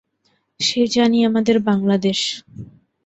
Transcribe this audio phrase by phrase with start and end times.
[0.59, 2.21] সে জমি আমাদের বাঙলা দেশ।